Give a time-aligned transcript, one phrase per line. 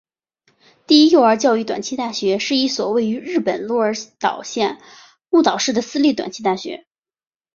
[0.87, 4.81] 第一幼儿教育短期大学是一所位于日本鹿儿岛县
[5.29, 6.87] 雾岛市的私立短期大学。